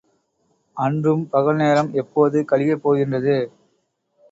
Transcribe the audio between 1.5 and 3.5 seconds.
நேரம் எப்போது கழியப் போகின்றது?